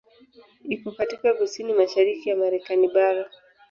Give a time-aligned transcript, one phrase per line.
[0.69, 3.29] Iko katika kusini-mashariki ya Marekani bara.